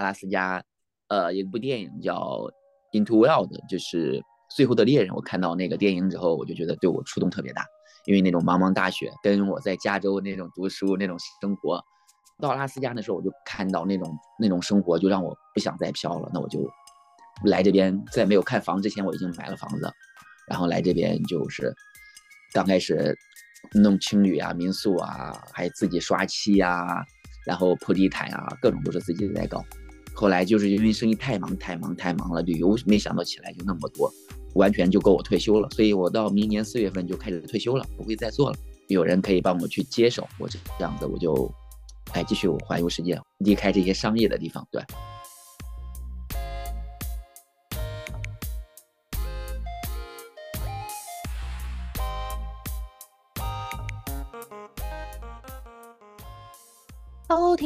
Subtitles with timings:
[0.00, 0.64] 阿拉斯加，
[1.08, 2.16] 呃，一部电影叫
[2.92, 4.18] 《Into Wild》，就是
[4.56, 5.10] 《最后的猎人》。
[5.14, 7.62] 我看到那个电影之后，我就觉得对我触动特别大，
[8.06, 11.78] 因为那种茫茫大雪，跟我在加州那种读书那种生活，
[12.40, 16.30] 到阿拉斯加的时候，我就看到那种那种生活，就让我不想再飘了。
[16.32, 16.66] 那我就
[17.44, 19.92] 来这边，在没有看房之前，我已经买了房子，
[20.48, 21.70] 然后来这边就是
[22.54, 23.14] 刚开始
[23.74, 27.04] 弄青旅啊、民宿啊，还自己刷漆呀、啊，
[27.44, 29.62] 然后铺地毯啊，各种都是自己在搞。
[30.14, 34.12] 后来就是因为生意太忙太忙太忙了，旅游没想到起来就那么多，
[34.54, 35.68] 完全就够我退休了。
[35.70, 38.56] 所以我到明年四月份就开始退休了，不会再做了。
[38.88, 41.50] 有人可以帮我去接手，我这样子我就，
[42.14, 44.82] 来，继续环游世界，离开这些商业的地方，对。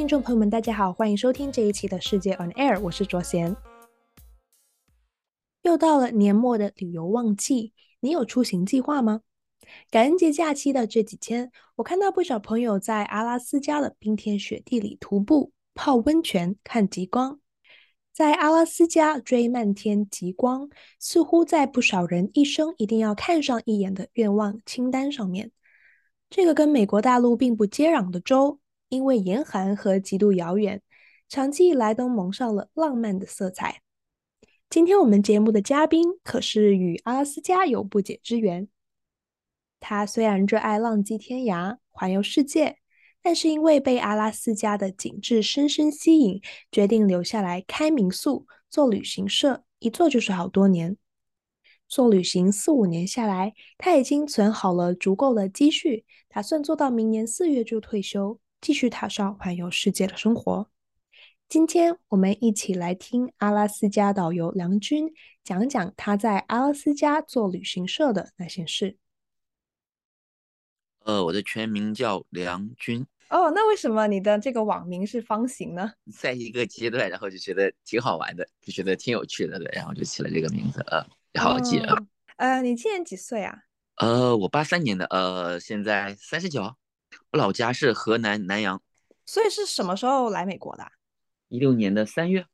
[0.05, 3.57] 听众朋友们，大家好，欢迎收听这一期的世界 On Air，我是卓贤。
[5.63, 9.23] 又到了年末的旅游旺季，你有出行计划吗？
[9.91, 17.41] 感恩节假期的这几天，我看到不少朋友在阿拉斯加的冰天雪地里徒步、泡温泉、看极光。
[18.13, 20.69] 在阿拉斯加追漫天极光，
[21.01, 25.51] 似乎在不少人一生一定要看上一眼的愿望清单上面。
[26.29, 28.61] 这个跟美国大陆并不接壤的州。
[28.89, 30.83] 因为严寒和极度遥远，
[31.29, 33.83] 长期以来都蒙上了浪漫的色彩。
[34.71, 38.69] 今天我们节目的嘉宾可是与阿拉斯加有不解之缘。
[39.79, 42.79] 他虽然热爱浪迹天涯、环游世界，
[43.23, 46.41] 但是因为被阿拉斯加的景致深深吸引，
[46.73, 50.97] 决定留下来开民宿、做旅行社，一做就是好多年。
[51.87, 58.41] 做旅行四五年下来，他已经存好了足够的积蓄，打算做到明年四月就退休。
[58.65, 60.71] 继续踏上环游世界的生活。
[61.51, 65.13] 今天我们一起来听阿拉斯加导游梁军
[65.45, 68.97] 讲讲他在阿拉斯加做旅行社的那些事。
[71.01, 73.07] 呃，我的全名叫梁军。
[73.29, 75.93] 哦，那为什么你的这个网名是方形呢？
[76.19, 81.07] 在一个阶段，然后就觉得挺好玩的，就觉得挺有趣的，对，然后就起了这个名字，呃，
[81.39, 81.95] 好记啊。
[82.37, 83.59] 呃，你今年几岁啊？
[83.97, 86.75] 呃，我八三年的，呃，现在三十九。
[87.35, 88.81] 我老家是河南南阳，
[89.27, 90.87] 所以是什么时候来美国的？
[91.49, 92.47] 一六年的三月，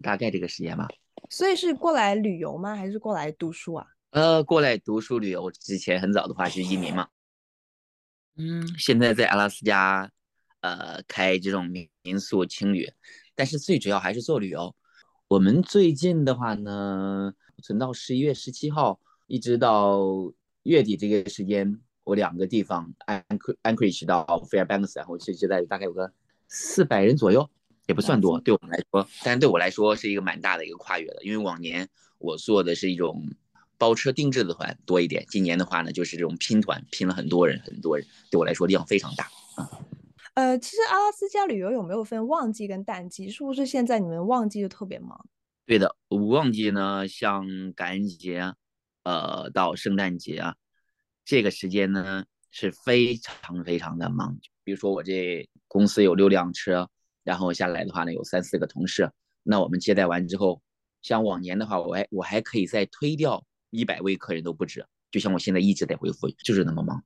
[0.00, 0.88] 大概这个时间吧。
[1.30, 2.74] 所以是过来旅游吗？
[2.74, 3.86] 还是过来读书啊？
[4.10, 5.52] 呃，过来读书旅游。
[5.52, 7.06] 之前很早的话是移民嘛。
[8.34, 10.10] 嗯，现在在阿拉斯加，
[10.62, 12.92] 呃，开这种民民宿青旅，
[13.36, 14.74] 但是最主要还是做旅游。
[15.28, 17.32] 我们最近的话呢，
[17.62, 18.98] 存到十一月十七号，
[19.28, 20.00] 一直到
[20.64, 21.80] 月底这个时间。
[22.04, 22.92] 我两个地方
[23.62, 26.12] ，Anchorage 到 Fairbanks，然后其实在大概有个
[26.48, 27.48] 四百人左右，
[27.86, 33.24] 也不算多，对我们来说，但是对我来说是一个蛮大的一个跨越的，因为往年我做的是一种
[33.78, 39.24] 包车定制的团多一点，今年的话呢就是这种拼团，拼了很多人，很多人，对我来说量非常大
[39.56, 39.70] 啊。
[40.34, 43.28] 呃，其实阿拉斯加旅游有没有分旺季跟淡季？
[43.28, 45.26] 是不是现在你们旺季就特别忙？
[45.66, 48.54] 对的，旺季呢，像感恩节，
[49.04, 50.56] 呃，到圣诞节啊。
[51.24, 56.88] 这个时间呢是非常非常的忙，比如说我这公司有六辆车，
[57.22, 59.10] 然后下来的话呢有三四个同事，
[59.42, 60.60] 那我们接待完之后，
[61.00, 67.04] 像往年的话，我还我还可以再推掉一百位客人都不止，就像我现在一直在回复，就是那么忙。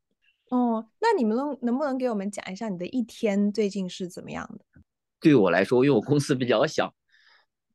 [0.51, 4.65] 哦，那你们能能不能给我们讲一下你的一天最近是怎么样的？
[5.21, 6.95] 对我来说，因为我公司比较小，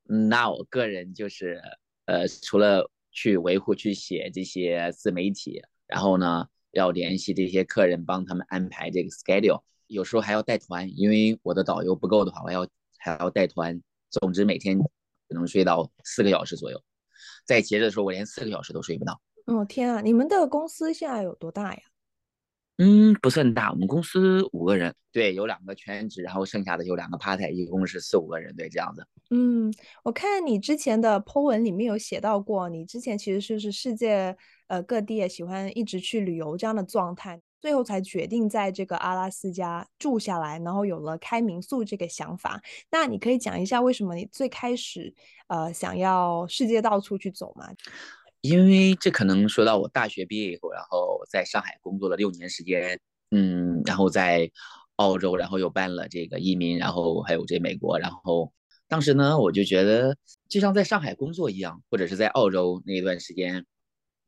[0.04, 1.62] 那我个人就是
[2.06, 5.62] 呃，除了去维护、去写这些自媒体。
[5.92, 12.66] 然后呢，要联系这些客人，帮他们安排这个 schedule，有时候还要带团，因为我的导游不够的话，我要
[12.98, 13.80] 还要带团。
[14.10, 14.80] 总之每天
[15.30, 16.82] 只能睡到四个小时左右，
[17.46, 19.22] 在节日的时候我连四个小时都睡不到。
[19.46, 21.80] 哦天啊，你们的公司现在有多大呀？
[22.78, 29.06] 嗯，不算大，我们公司五个人，对，有两个全职，然后剩下的有两个 part time，一共是四五个人，对，这样子。
[29.30, 29.72] 嗯，
[30.04, 34.36] 我看你之前的 po 文里面有写到过，你之前其实就是世界
[34.72, 42.62] 呃各地也喜欢一直去旅游这样的状态，最后才决定在这个阿拉斯加住下来，然后有了开民宿这个想法。
[42.90, 45.14] 那你可以讲一下为什么你最开始
[45.48, 47.68] 呃想要世界到处去走吗？
[48.40, 52.98] 因为这可能说到我大学毕业以后，然后在上海工作了六年时间，
[53.32, 54.50] 嗯，然后在
[54.96, 58.54] 澳洲，然后又办了这个移民，然后还有这美国，然后
[58.88, 60.16] 当时呢，我就觉得
[60.48, 63.66] 就像在上海工作一样，或者是在澳洲那一段时间，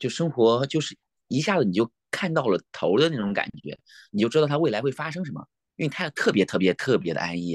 [0.04, 0.98] 就生活就是
[1.30, 3.80] 一下子你就看到了头的那种感觉，
[4.12, 5.48] 你就知道它未来会发生什么，
[5.78, 7.52] 因为它特别特别特别的安逸。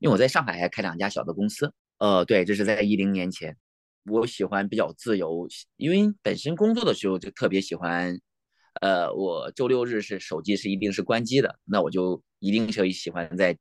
[0.00, 1.72] 因为我在上海还开两家小的公司。
[1.98, 3.56] 呃，对，这是在一零年前。
[4.10, 5.46] 我喜欢比较自由，
[5.76, 8.18] 因为本身工作的时候就特别喜欢。
[8.80, 13.56] 呃，我周六日是手机是一定是关机的，那我就一定是喜欢在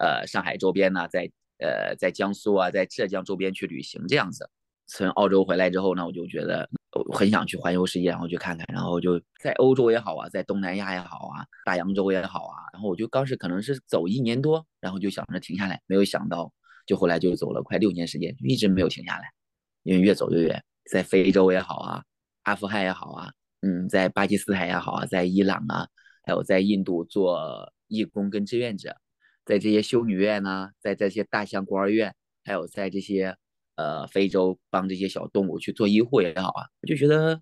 [0.00, 4.48] 呃上海周边呢，在呃在江苏啊，在浙江周边去旅行这样子。
[4.86, 16.52] 从澳洲回来之后呢，我就觉得我很想去环游世界，然后去看看，然后就在欧洲也好啊，在东南亚也好啊，大洋洲也好啊，然后我就当时可能是走一年多，然后就想着停下来，没有想到
[16.86, 19.30] 就后来就走了快六年时间，就一直没有停下来，
[19.82, 22.04] 因为越走越远，在非洲也好啊，
[22.42, 23.32] 阿富汗也好啊。
[23.66, 25.88] 嗯，在巴基斯坦也好啊，在伊朗啊，
[26.22, 28.94] 还有在印度做义工跟志愿者，
[29.46, 32.14] 在这些修女院呢，在这些大象孤儿院，
[32.44, 33.36] 还有在这些
[33.76, 37.40] 呃非洲帮这些小动物去做医护也好啊，我就觉得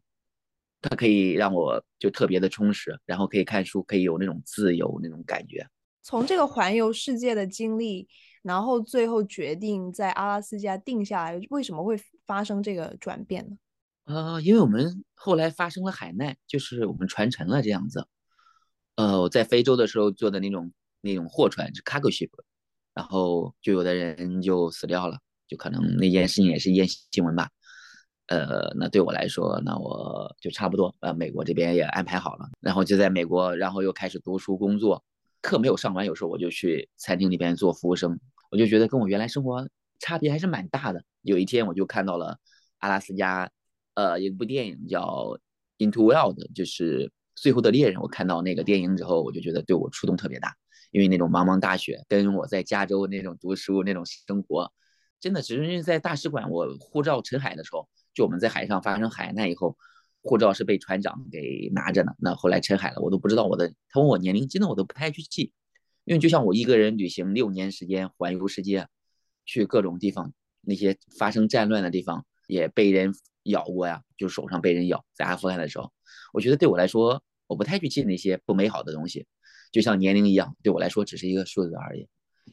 [0.80, 5.66] 它可以让我就特别的充实，然后可以看书，可以有那种自由那种感觉。
[6.02, 8.08] 从这个环游世界的经历，
[8.42, 11.96] 然后最后决定在阿拉斯加定下来，为什么会
[12.26, 13.56] 发生这个转变呢？
[14.04, 18.08] 呃，因为我们后来发生了海难，就是我们船沉了这样子。
[18.96, 22.30] 呃，我在非洲的时候坐的那种那种货船是 cargo ship，
[22.94, 25.20] 然后就有的人就死掉了，
[25.52, 27.50] 就可能那件事情也是一件新闻吧。
[28.28, 35.04] 呃，那对我来说，那我就差不多，呃，美国这边也安排好了，然后就在美国，然后又开始读书工作，
[35.42, 38.18] 课没有上完，有时候我就去餐厅里边做服务生，
[38.50, 39.68] 我就觉得跟我原来生活
[39.98, 41.04] 差别还是蛮大的。
[41.20, 42.38] 有一天我就看到了
[42.78, 43.50] 阿拉斯加。
[43.94, 45.02] 呃，一部电影叫
[45.76, 47.98] 《Into Wild》，就是《最后的猎人》。
[48.02, 50.56] 我看到那个电影之后，我就觉得对我触动特别大，
[50.92, 54.72] 因为那种茫茫大雪，跟我在加州那种读书那种生活，
[55.22, 59.74] 真的只是因为在大使馆，我护照沉海的时候，就我们在海上发生海难以后，
[60.20, 62.12] 护照是被船长给拿着呢。
[62.18, 65.52] 那后来沉海了，我都不知道我的，他问我年龄，真的我都不太去记，
[66.04, 68.88] 因为就像我一个人旅行六年时间环游世界，
[69.46, 73.14] 去各种地方，那些发生战乱的地方也被人。
[73.46, 75.92] 咬过呀，就手上被人咬，在阿富汗的时候，
[76.32, 79.26] 我觉得对我来说，我不太去记那些不美好的东西，
[79.72, 82.06] 就像年龄一样，对我来说只是一个数字而已。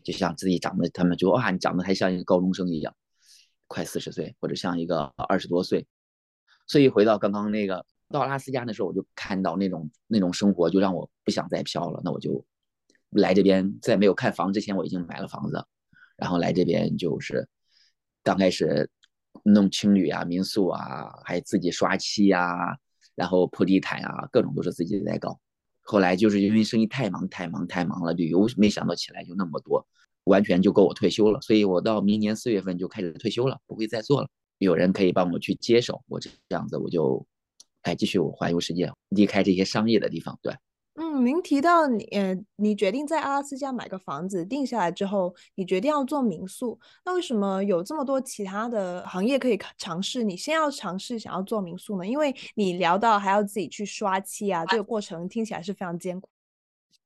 [0.03, 2.95] 就像自己长得，他们就哇，你长得还像一个高中生一样，
[3.67, 5.87] 快四十岁，或者像一个二十多岁。
[6.67, 12.01] 所以回到刚刚那个到阿拉斯加的时候，我就看到那种那种生活，就让我不想再飘了。
[12.03, 12.45] 那我就
[13.09, 15.65] 来这边，在没有看房之前，我已经买了房子，
[16.17, 17.47] 然后来这边就是
[18.23, 18.89] 刚开始。
[19.43, 22.75] 弄青旅啊，民宿啊，还自己刷漆啊，
[23.15, 25.39] 然后铺地毯啊，各种都是自己在搞。
[25.91, 29.83] 后来就是因为生意太忙太忙太忙了，旅游没想到起来就那么多，
[30.25, 31.41] 完全就够我退休了。
[31.41, 34.29] 所以我到明年四月份就开始退休了，不会再做了。
[34.59, 37.25] 有人可以帮我去接手，我这样子我就，
[37.81, 40.53] 哎，继续我环游世界，离开这些商业的地方，对。
[41.01, 46.77] 嗯，您提到你，呃，你决定在阿拉斯加买个房子，定下来之后，你决定要做民宿。
[47.05, 50.23] 那为什么有这么多其他的行业可以尝试？
[50.23, 52.05] 你先要尝试想要做民宿呢？
[52.05, 56.27] 因为你聊到还要自己去刷漆啊，这个过程听起来是非常艰苦。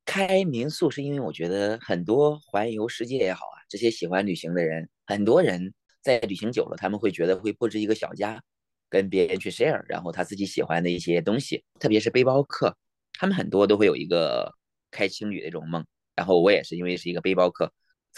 [0.05, 8.41] 开民宿是因为我觉得很多环游世界也好啊，这些喜欢旅行的人，很多人在旅行久了，他们会觉得会布置一个小家，
[8.89, 12.75] 跟别人去 share，然后他自己喜欢的一些东西，特别是背包客。
[13.23, 14.53] 他们很多都会有一个
[14.91, 15.81] 开青旅的这种梦，
[16.13, 17.71] 然后我也是因为是一个背包客，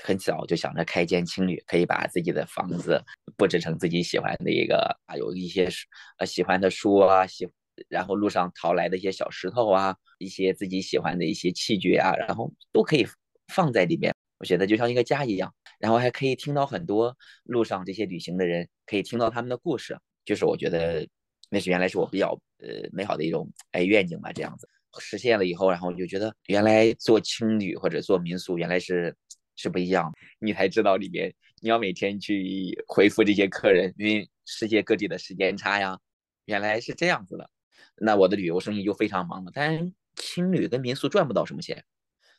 [0.04, 3.00] 很早就想着开间青旅，可以把自己的房子
[3.38, 5.70] 布置成自己喜欢的一个啊，有一些
[6.18, 7.48] 呃喜欢的书啊，喜
[7.88, 13.06] 然后路上淘来的一些小石头啊，一些自己喜欢的一些器具啊，然后都可以
[13.50, 21.08] 放在里面，我觉得就像一个家一样，然后还可以听到很多路上这些旅行的人可以听到他们的故事，就是我觉得
[21.51, 24.68] 那是原来是我比较呃美好的一种哎愿景吧，这样子。
[25.00, 29.16] 实现了以后，然后我就觉得原来做青旅或者做民宿原来是
[29.56, 36.00] 是不一样，你才知道里面你要每天去回复这些客人，因为世界各地的时间差呀，
[36.46, 37.50] 原来是这样子的。
[37.98, 41.84] 那我的旅游生意就非常忙了，但青旅跟民宿赚不到什么钱，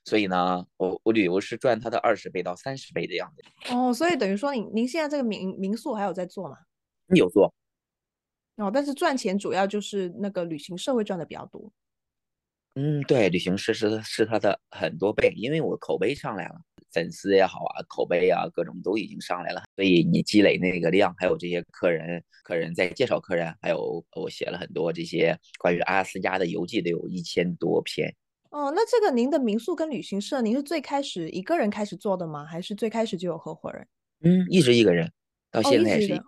[0.05, 3.75] 所以呢，我我旅游是赚它的二十倍到三十倍的样子。
[3.75, 6.57] 哦，所以等于说您您现在这个民民宿还有在做吗？
[7.15, 7.55] 有做。
[8.57, 11.73] 哦，但是赚钱主要就是那个旅行社会赚的比较多。
[12.79, 16.57] 嗯，对，旅行社是是他的很多倍，因为我口碑上来了，
[16.93, 28.15] 粉丝也好啊，口碑啊，各种都已经上来了，所以你积累那个量，还有这些客人，客人在介绍客人，还有我写了很多这些关于阿拉斯加的游记，得有一千多篇。
[28.51, 32.45] 哦，那这个您的民宿跟旅行社，您是最开始一个人开始做的吗？
[32.45, 33.89] 还是最开始就有合伙人？
[34.21, 35.11] 嗯，一直一个人，
[35.51, 36.23] 到现在也是。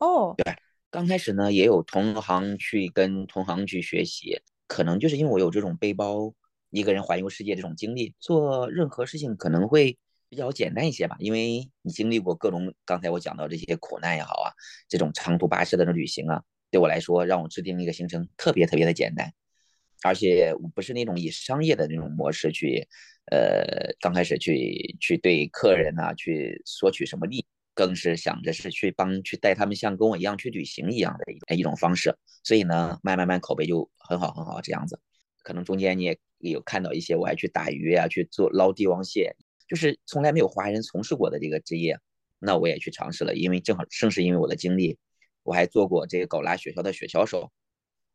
[0.00, 0.54] 哦，对，
[0.90, 4.38] 刚开始呢，也有同行去跟同行去学习。
[4.74, 6.34] 可能就是因为我有这种背包
[6.70, 9.96] 一个人环游世界这种经历，做任何事情可能会
[10.28, 14.50] 比较简单一些吧，因为你经历过各种刚才我讲到这些苦难也好啊，
[14.88, 19.32] 这种长途跋涉的旅行啊，对我来说，让我制定一个行程特别特别的简单，
[20.02, 22.88] 而且不是那种以商业的那种模式去，
[23.30, 34.98] 呃，刚开始去去对客人啊去索取什么利益，更是想着是去帮去带他们像跟我一样去旅行一样的一一种方式，所以呢，慢慢慢口碑就很好很好这样子，
[35.42, 39.36] 可能中间你也有看到一些我还去打鱼啊，去做捞帝王蟹。
[39.66, 41.98] 就是从来没有华人从事过的这个职业，
[42.38, 44.98] 那我也去尝试了，因为正好正是因为我的经历，
[45.42, 47.50] 我还做过这个狗拉雪橇的雪橇手，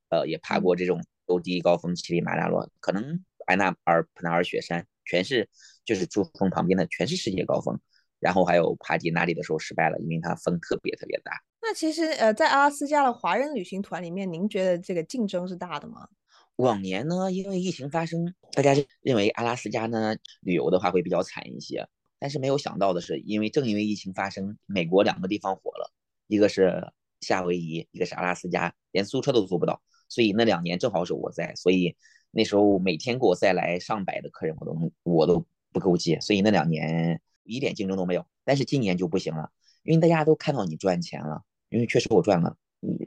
[0.09, 5.49] 呃，也爬过这种都第一高峰乞力马扎罗，可能安纳尔普纳尔雪山全是
[5.83, 7.81] 就是珠峰旁边的全是世界高峰，
[8.19, 11.31] 然后还有帕迪纳里的时候失败了，因为它风特别特别大。
[11.61, 16.07] 那其实呃，在阿拉斯加的华人旅行团里面，您觉得这个竞争是大的吗？
[16.55, 21.87] 往年呢，因为疫情发生，大家认为阿拉斯加呢旅游的话会比较惨一些。
[22.21, 25.89] 但是没有想到的是，因为正因为疫情发生，美国两个地方火了，
[26.27, 29.81] 一个是夏威夷，一个是阿拉斯加，连租车都租不到。
[30.09, 31.95] 所以那两年正好是我在，所以
[32.31, 36.19] 那时候每天给我带来上百的客人，我都我都不够接。
[36.19, 38.25] 所以那两年一点竞争都没有。
[38.43, 39.51] 但是今年就不行了，
[39.83, 42.55] 因为大家都看到你赚钱了，因为确实我赚了，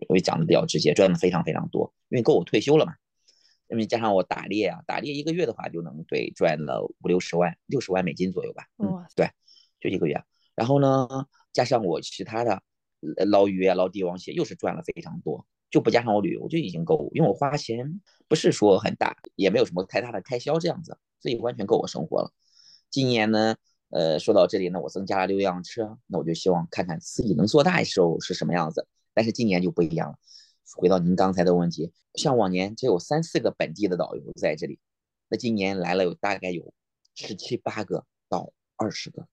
[0.08, 2.94] 我也讲的比较直接，赚的非常非常多，因为够我退休了嘛。
[3.68, 8.64] 那么加上我打猎啊，打猎一个月的话就能对赚了五六十万，六十万美金左右吧。
[8.76, 9.30] 嗯，对，
[9.80, 10.22] 就一个月。
[10.54, 11.08] 然后呢，
[11.52, 12.62] 加上我其他的
[13.26, 15.46] 捞鱼啊、捞帝王蟹，又是赚了非常多。
[15.70, 22.30] 就不加上我旅游就已经够，因为我花钱不是说很大，也没有什么太大的开销这样子，所以完全够我生活了。
[22.90, 23.56] 今年呢，
[23.92, 28.86] 呃，说到这里呢，我增加了六辆车，那我就希望看看自己能做大的时候是什么样子。
[29.12, 30.16] 但是今年就不一样了。
[30.76, 34.80] 回到您刚才的问题，像往年只有三四个本地的导游在这里，
[35.28, 36.72] 那今年来了有大概有
[37.14, 39.28] 十七八个到二十个，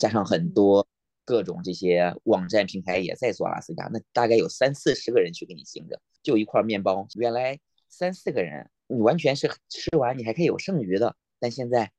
[0.00, 0.88] 加上很多
[1.24, 11.92] 各种这些网站平台也在做阿拉斯加，那大概有三四十个人去给你行着，就一块面包，原来三四个人你完全是吃完你还可以有剩余的，但现在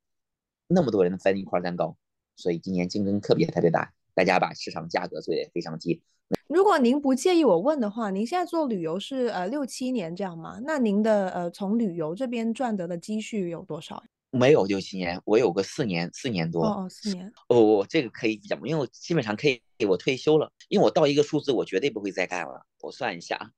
[0.67, 1.95] 那么多人分一块蛋糕，
[2.35, 6.01] 所以今年竞争特别特别大，大家把市场价格做得非常低。
[6.47, 10.59] 如果您不介意我问的话，您现在做旅游是呃六七年这样吗？
[10.63, 14.03] 那您的呃从旅游这边赚得的积蓄有多少？
[14.31, 16.65] 没有六七年，我有个四年，四年多。
[16.65, 17.31] 哦，四年。
[17.47, 22.65] 哦，我这个可以讲，因为我基本上可以，我退休了，因为我到一个数字，我绝对不会再干了。
[22.81, 23.51] 我算一下啊，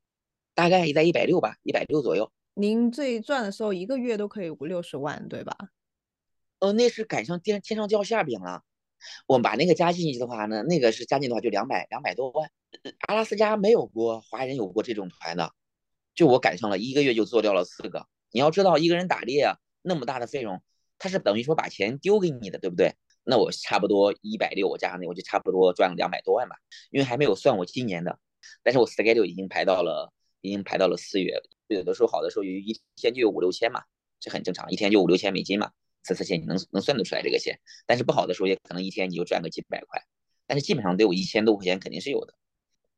[0.53, 2.29] 大概在一百六吧，一百六左右。
[2.53, 5.55] 您最赚的时候，一个月都可以五六十万，对吧？
[6.59, 8.63] 哦，那是赶上天天上掉馅饼了。
[9.27, 12.49] 我们把那个加进去的话呢，那个是加进的话就两百两百多万。
[13.07, 15.53] 阿拉斯加没有过华人有过这种团的，
[16.15, 18.07] 就我赶上了一个月就做掉了四个。
[18.31, 20.61] 你要知道一个人打猎啊，那么大的费用，
[20.97, 22.95] 他是等于说把钱丢给你的，对不对？
[23.23, 26.55] 那我差不多一百六，我加上那我就差不多赚了两百多万吧。
[26.89, 28.19] 因为还没有算我今年的，
[28.63, 30.11] 但是我 schedule 已经排到了，
[30.41, 31.39] 已经排到了四月。
[31.67, 33.83] 有的时候好的时候有一天就有五六千嘛，
[34.19, 35.71] 这很正常，一天就五六千美金嘛。
[36.07, 40.01] 次次钱你能能算得出来这个钱，但是不好的时候也可能一天你就赚个几百块，
[40.45, 42.33] 但是基本上得有一千多块钱肯定是有的。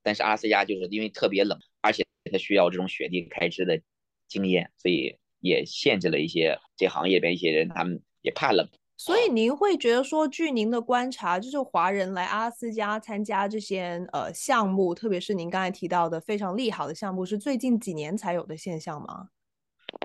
[0.04, 3.82] 但是阿拉斯加就是因为特别冷，而且它需要这种雪地开支的
[4.28, 8.70] 经验，所以也限制了一些这行业里边一些人，他们也怕冷。
[8.96, 19.30] 所以您会觉得说，据您的观察，就是华人来阿拉斯加参加这些呃项目，特别是您刚才提到的非常利好的项目，是最近几年才有的现象吗？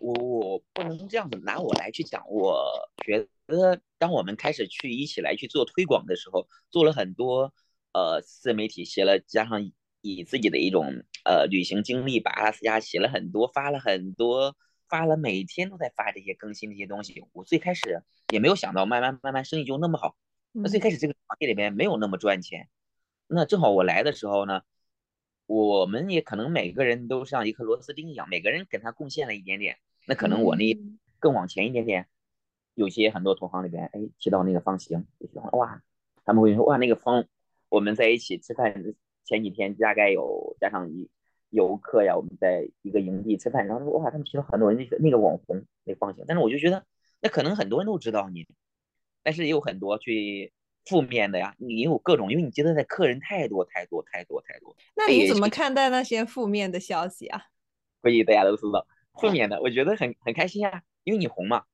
[0.00, 7.54] 我我不能这样子拿我来去讲，我觉得当我们开始去一起来去做推广的时候，做了很多
[7.92, 9.72] 呃自媒体写了，加上
[10.02, 14.56] 以自己的一种呃旅行经历，把阿拉斯加写了很多，发了很多，
[14.88, 17.24] 发了每天都在发这些更新这些东西。
[17.32, 20.16] 我最开始也没有想到，慢慢慢慢生意就那么好。
[20.52, 22.68] 那最开始这个行业里面没有那么赚钱，
[23.26, 24.62] 那正好我来的时候呢。
[25.46, 29.76] 我们也可能每个人都像一颗螺丝钉一样，每个人给他贡献了一点点。
[30.06, 30.78] 那可能我那
[31.18, 32.06] 更往前一点点，
[32.74, 35.82] 有些很多同行里边，哎，提到那个方形，就喜欢哇，
[36.24, 37.26] 他们会说哇，那个方，
[37.68, 38.84] 我们在一起吃饭
[39.24, 41.10] 前几天大概有加上一
[41.50, 46.84] 游客呀，我们在一个营地吃饭，然后说哇，他们提到很多人那个那个网红那个方形，但是我就觉得
[47.20, 48.46] 那可能很多人都知道你，
[49.22, 50.52] 但是也有很多去。
[50.84, 54.76] 负面的呀，你有各种，因为你接待的客人太多太多太多太多。
[54.94, 57.42] 那你怎么看待那些负面的消息啊？
[58.02, 61.64] 所以大家都知道，负面的，我觉得很很开心呀，因为你红嘛。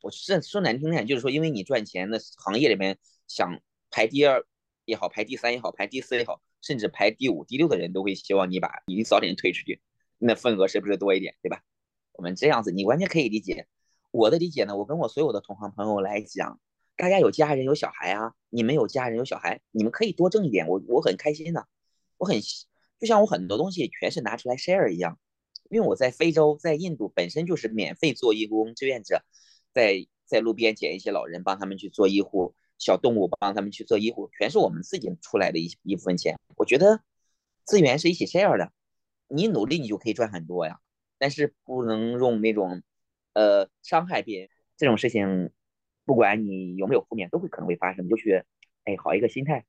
[0.00, 3.58] 我是说难听点，就是说，因为你赚钱，那行业里面想
[3.90, 4.44] 排第二
[4.84, 9.80] 也好，排第三也好，排第四也好，甚至排第五、第六的人都会希望你把你早点退出去，
[10.18, 11.62] 那份额是不是多一点，对吧？
[12.12, 13.66] 我们这样子，你完全可以理解。
[14.10, 16.60] 我的理解呢，我跟我所有的同行朋友来讲。
[16.98, 21.68] 大家有家人有小孩啊，你们有家人有小孩，你们可以多挣一点，我我很开心的，
[22.16, 22.40] 我很
[22.98, 25.16] 就像我很多东西全是拿出来 share 一样，
[25.70, 29.22] 因为我在非洲在印度本身就是免费做义工志愿者，
[29.72, 37.00] 在在路边捡一些老人帮他们去做医护，小动物帮他们去做医护，全是我们自己出来的一一部分钱，我觉得
[37.64, 38.72] 资源是一起 share 的，
[39.28, 40.80] 你努力你就可以赚很多呀，
[41.16, 42.82] 但是不能用那种
[43.34, 45.52] 呃伤害别人这种事情。
[46.08, 48.06] 不管你有没有负面，都会可能会发生。
[48.06, 48.42] 你就去，
[48.84, 49.66] 哎，好一个心态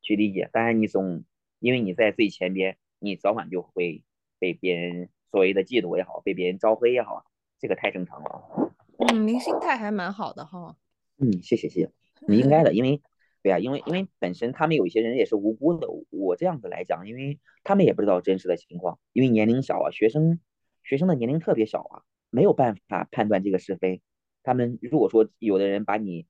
[0.00, 0.48] 去理解。
[0.50, 1.24] 当然，你总
[1.58, 4.02] 因为你在最前边，你早晚就会
[4.38, 7.26] 被别人所谓的嫉妒也好，被别人招黑也好，
[7.58, 8.72] 这个太正常了。
[8.96, 10.74] 嗯，您心态还蛮好的哈。
[11.18, 11.90] 嗯，谢谢谢谢，
[12.26, 13.02] 你应该的，因为
[13.42, 15.86] 对啊，因为因为本身他们有一些人也是无辜的。
[16.08, 20.40] 我这样子来讲，因为他们也不知道真实的情况，因为年龄小啊，学生
[20.82, 24.00] 学生的年龄特别小啊，没有办法判断这个是非。
[24.44, 26.26] 他们如果说有的人把你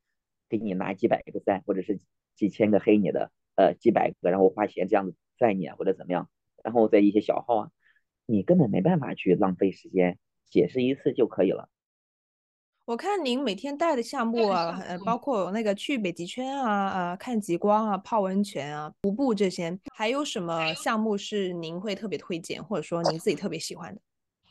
[0.48, 2.00] 给你拿几百个赞，或者是
[2.34, 6.30] 几千个黑你的，呃，几百个，然后花钱这样子赞你啊，或者怎么样，
[6.62, 7.70] 然后在一些小号啊，
[8.24, 10.18] 你根本没办法去浪费时间
[10.48, 11.68] 解释一次就可以了。
[12.86, 24.00] 我看您每天带的项目啊，呃，包括那个去北极圈啊，呃，看极光啊，泡温泉啊，徒步这些，还有什么项目是您会特别推荐，或者说您自己特别喜欢的？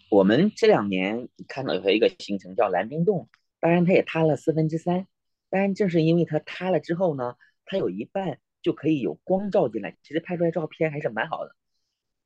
[0.09, 3.29] 我们这两年看到有一个行程叫蓝冰洞。
[3.63, 5.07] 当然，它也塌了四分之三。
[5.49, 11.55] 当然，正是因为它塌了之后呢，它有一半就可以有光照进来，其实拍出来照片还是蛮好的。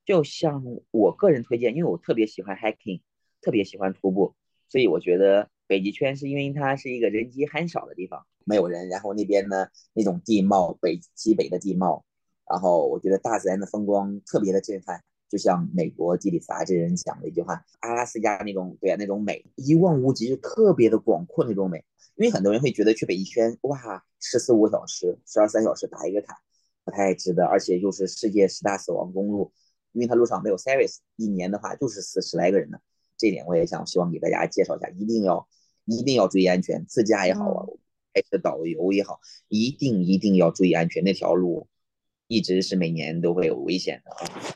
[0.03, 3.01] 就像我个人推荐，因为我特别喜欢 hiking，
[3.39, 4.33] 特别喜欢徒步，
[4.67, 12.03] 所以我觉得北极圈是因为它是一个人迹罕少的地方，没有人，然后那边呢那种地貌，北极北的地貌，
[12.49, 15.03] 然后我觉得大自然的风光特别的震撼。
[15.29, 21.83] 就像美国地理杂志人讲的一句话，阿拉斯加那种对啊那种美一望无际，就特别的广阔那种美。
[22.15, 26.35] 因为很多人会觉得去北极圈哇，十四五小时、十二三小时打一个卡，
[26.83, 29.51] 不太值得，而且又是世界十大死亡公路，
[29.91, 32.81] 因为它路上没有 service，一年的话就是死十来个人的。
[33.17, 35.47] 这点我也想希望给大家介绍一下，一定要
[35.85, 37.67] 一定要注意安全，自驾也好啊，
[38.15, 41.67] 还是导游也好，一定一定要注意安全，那条路
[42.27, 44.55] 一直是每年都会有危险的啊。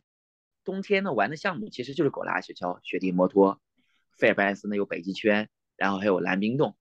[0.63, 3.60] 冬天呢玩的项目其实就是狗拉雪橇、雪地摩托，
[4.17, 6.76] 费尔班斯呢有北极圈，然后还有蓝冰洞。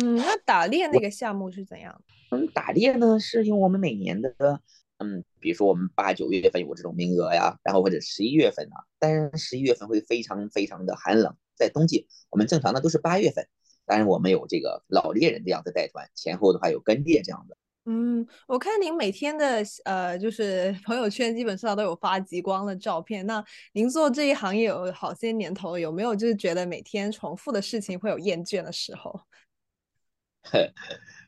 [0.00, 2.02] 嗯，那打猎那个项目是怎样？
[2.30, 4.62] 嗯，打猎呢是因为我们每年的，
[4.98, 13.48] 嗯，比如说我们八九月份有这种名额呀，然后或者十一月份呢，当然十一月份会非常非常的寒冷，在冬季我们正常的都是八月份，
[13.84, 17.56] 当然我们有这个老猎人这样的带团，前后的话有跟猎这样的。
[17.86, 23.24] 嗯，我看您每天的呃，就是朋友圈基本上都有发极光的照片。
[23.26, 29.20] 那您做这一行业有好些年头，有没有就是觉得每天重复的事情会有厌倦的时候？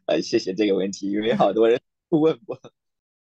[0.06, 2.60] 呃， 谢谢这个问题，因为好 多人问过。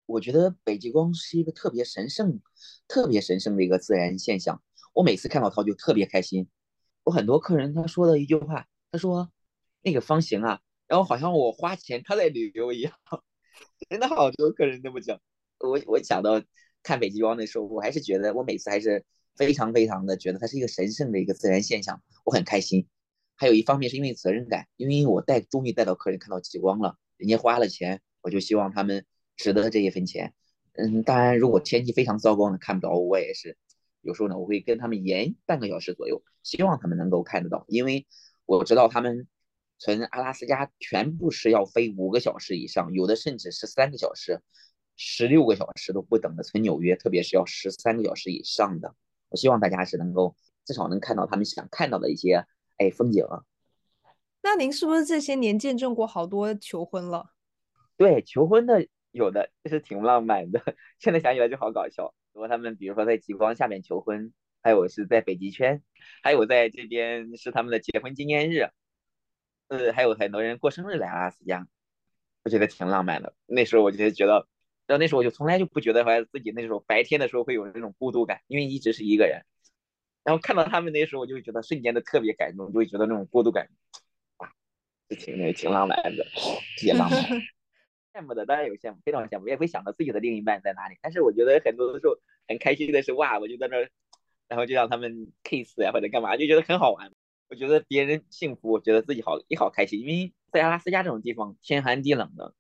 [0.05, 2.41] 我觉得北极光是一个特别神圣、
[2.87, 4.63] 特别神圣的一个自然现象。
[4.93, 6.49] 我每次看到它就特别开心。
[7.03, 9.33] 我很多客人他说的一句话，他说
[9.83, 10.61] 那个方形啊。
[10.89, 12.93] 然后好像我花钱他在旅游一样，
[13.91, 15.21] 真的好多客人这么讲。
[15.59, 16.43] 我我想到
[16.83, 22.87] 看北极光的时候，我还是觉得我每次还是非常非常的觉得它是一个神圣的一个自然现象，我很开心。
[23.35, 29.05] 还有一方面是因为责任感，因为我带终于带到客人看到极光了，人家花了钱，我就希望他们
[29.37, 30.35] 值得这一分钱。
[30.75, 33.57] 嗯，当然如果天气非常糟糕呢，看不到我也是
[34.03, 38.07] 有时候呢，我会跟他们延半个小时左右，希望他们能够看得到，因为
[38.45, 39.27] 我知道他们。
[39.79, 44.41] 从阿拉斯加全部是要飞五个小时以上，有的甚至是三个小时、
[44.97, 46.43] 十六个小时都不等的。
[46.43, 48.95] 从纽约，特别是要十三个小时以上的。
[49.29, 50.35] 我希望大家是能够
[50.65, 52.47] 至少能看到他们想看到的一些
[52.79, 53.25] 哎风景。
[54.43, 57.33] 那您是不是这些年见证过好多求婚了？
[57.97, 60.63] 对，求婚的有的就是挺浪漫的，
[60.99, 62.15] 现在想起来就好搞笑。
[62.33, 65.83] 如果他们比如说在极光下面求婚，还有是在北极圈，
[66.23, 68.69] 还有在这边是他们的结婚纪念日。
[69.69, 71.67] 呃，还有很多人过生日来阿拉斯加，
[72.45, 73.35] 我觉得挺浪漫的。
[73.47, 74.47] 那时候我就觉得，
[74.87, 79.43] 然后那时候我就从来就不觉得说自己那时候白天的时候会有那种孤独感，因为一直是一个人。
[80.25, 83.69] 然后看到他们那时候，我就会觉得瞬间的特别感动，就会觉得那种孤独感
[84.39, 84.51] 啊，
[85.09, 86.27] 是挺挺浪漫的，
[86.85, 87.21] 也浪漫。
[88.13, 90.97] 羡慕的当然有羡慕，非常羡慕，也会想到自己的另一半在哪里。
[91.03, 92.17] 但是我觉得很多的时候
[92.49, 93.91] 很开心的是哇，我就在那儿，
[94.49, 97.13] 然后就让他们 kiss 呀或者干嘛，就觉得很好玩。
[97.49, 102.55] 我觉得别人幸福，我觉得自己好也好开心，因为在阿拉斯加这种地方天寒地冷的，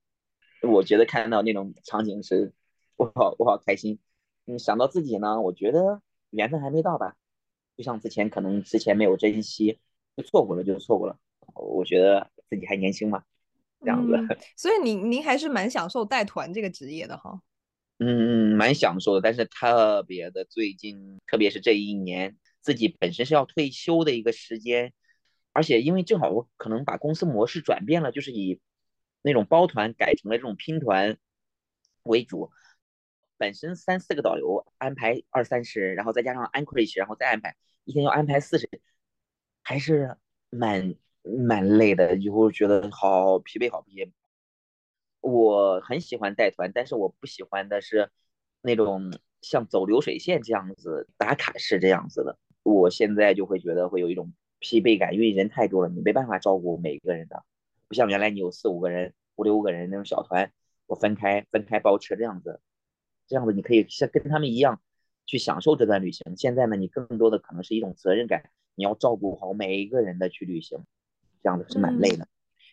[0.63, 2.53] 我觉得看到那种场景是
[2.97, 3.99] 我好我好开心。
[4.47, 7.17] 嗯，想到自己呢，我觉得缘分还没到吧，
[7.77, 9.81] 就像之前可能之前没有珍惜，
[10.17, 11.19] 就错过了就错过了。
[11.55, 13.25] 我觉得自己还年轻嘛，
[13.81, 14.15] 这样子。
[14.17, 17.41] 嗯、所以您您还是蛮享受带团这个职业的哈。
[17.99, 24.93] 嗯嗯，蛮享受的，但是特别的最近，特别是这一年，自己本身是要退休的一个时间，
[25.53, 28.61] 而且因为正好我可能把公司模式转变了，就是以
[29.23, 31.17] 那种包团改成了这种拼团
[32.03, 32.51] 为主。
[33.37, 38.69] 本身三四个导游安排二三十人，然后再加上 Anchorage，然后再安排一天要安排四十，
[39.63, 40.17] 还是
[40.51, 44.11] 蛮蛮累的，以后觉得好疲惫，好疲惫。
[45.21, 48.11] 我很喜欢带团，但是我不喜欢的是
[48.61, 52.37] 那种像走流水线这样子打卡式这样子的。
[52.73, 57.45] 我现在就会觉得会有一种疲惫感，因为人太多了，你没办法照顾每一个人的，
[57.89, 60.51] 不像原来你有四五个人、五六个人那种小团，
[60.87, 62.61] 我分开分开包吃这样子，
[63.27, 64.81] 这样子你可以像跟他们一样
[65.27, 66.37] 去享受这段旅行。
[66.37, 70.85] 现在呢，你更多的可能是一种责任感，你要照顾好每一个人的去旅行，
[71.43, 72.25] 这样子是蛮累的。
[72.25, 72.29] 嗯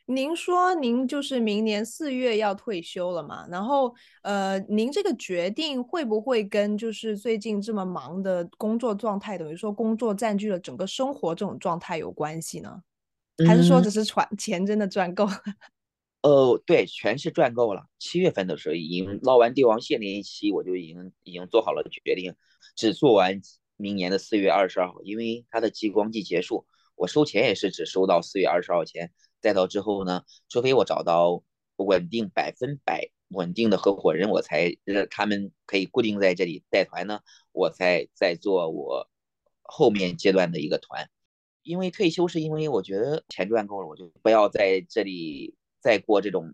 [0.06, 3.48] 您说您就是明年四月要退休了嘛？
[3.50, 12.82] 然后，呃，您这个决定会不会跟就是最近这么忙的工作状态，等于说工作占据了整个生活这种状态有关系呢？
[13.48, 15.32] 还是说只是赚 钱真的赚够了？
[16.22, 17.86] 嗯、呃，对，全是赚够了。
[17.98, 22.36] 七月份的时候已经捞完帝王蟹那一期，我就已经已经做好了决定，
[22.76, 23.42] 只做完
[23.78, 29.12] 明年的四月二十二号，因为它的激光季结束，我收钱也是只收到四月二十号前。
[29.44, 31.44] 再到之后呢，除非我找到
[31.76, 37.20] 稳定百分百稳定的合伙人，我才让他们可以固定在这里带团呢，
[37.52, 39.10] 我才再做我
[39.62, 41.10] 后面阶段的一个团。
[41.62, 46.54] 因为退休是因为我觉得钱赚够了，我就不要在这里再过这种，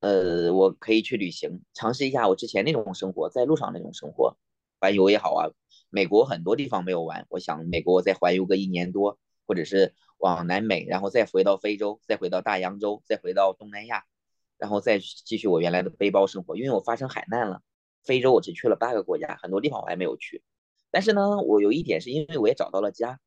[0.00, 4.38] 呃，我可以去旅行，尝试一下我之前那种生活，在路上那种生活，
[4.80, 5.50] 环游也好啊。
[5.90, 9.18] 美国很多地方没有玩，我想美国我再环游个一年多，
[9.50, 9.92] 或者是。
[10.22, 14.04] 往南美，然后再回到非洲，再回到大洋洲，再回到东南亚，
[14.58, 16.58] 然后再继续我原来的背包生活。
[16.58, 17.62] 因为我发生海难了，
[18.04, 20.42] 非洲我只去了八个国家，很多地方我还没有去。
[20.90, 23.18] 但是呢，我有一点是因为我也找到了家，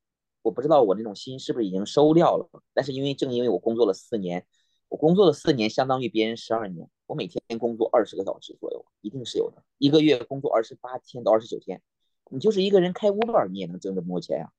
[0.44, 2.48] 我不知道我那种心是不是已经收掉了。
[2.76, 4.46] 但是因为正因为我工作了四年，
[4.88, 9.64] 我工作了四年相当于别人十二年，我每天工作二十个小时左右，一定是有的。
[9.80, 11.82] 一个月工作二十八天到二十九天，
[12.30, 14.52] 你就是一个人开 Uber，你也能挣这么多钱呀。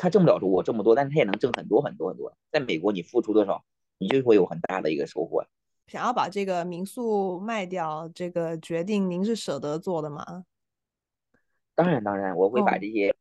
[0.00, 2.32] 他挣不了我这么多，但是他也能挣很多很多很多。
[2.50, 3.62] 在美国，你付出多少，
[3.98, 5.44] 你就会有很大的一个收获。
[5.88, 10.46] 想要把这个民宿卖掉，这个决定您是舍得做的吗？
[11.74, 13.14] 当然当然，我会把这些，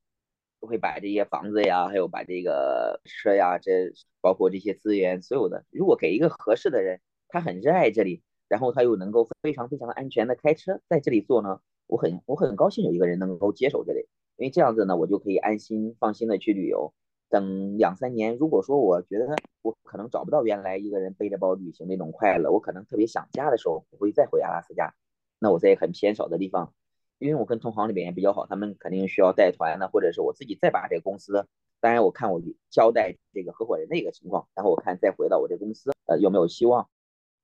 [0.62, 14.08] 我、哦、会把这些房子呀，还有把这个车呀，这包括这些资源，所有的，如果给一个合适的人，他很热爱这里，然后他又能够非常非常的安全的开车在这里做呢，我很我很高兴有一个人能够接手这里。
[14.40, 16.94] 因为这样子呢，我就可以安心放心的去旅游。
[17.30, 24.96] 等两三年，如果说我觉得我可能找不到原来一个人背着包旅行那种快乐，我可能特别想家的时候，我会再回阿拉斯加。
[25.40, 26.74] 那我在很偏少的地方，
[27.20, 31.46] 因为我跟同行里边也比较好，他们肯定需要带团呢，或者是我自己再把这个公司，
[31.82, 36.90] 当然我看我交代这个合伙人的一个情况，然后我看再回到我这公司，呃，有没有希望。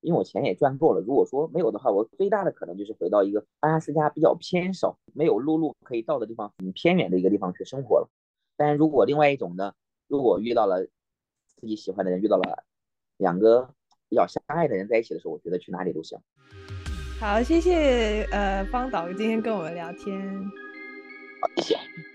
[0.06, 8.10] 因为我钱也赚够了，如果说没有的话，我最大的可能就是回到一个阿拉斯加比较偏少、没有陆路可以到的地方，很偏远的一个地方去生活了。
[8.56, 9.74] 但如果另外一种呢，
[10.08, 10.86] 如果遇到了
[11.60, 12.64] 自己喜欢的人，遇到了
[13.18, 13.68] 两个
[14.08, 16.20] 比较相爱的人在一起的时候，我觉得去哪里都行。
[17.20, 20.40] 好，谢谢呃方导今天跟我们聊天。
[21.42, 22.15] 好，谢谢。